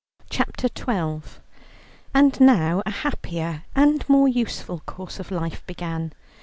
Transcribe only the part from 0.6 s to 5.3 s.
XII And now a happier and more useful course of